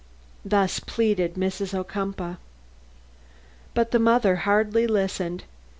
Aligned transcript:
Thus 0.43 0.79
pleaded 0.79 1.35
Mrs. 1.35 1.75
Ocumpaugh. 1.75 2.37
But 3.75 3.91
the 3.91 3.99
mother 3.99 4.37
hardly 4.37 4.87
listened. 4.87 5.43